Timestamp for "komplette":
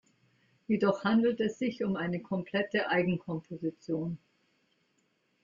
2.23-2.89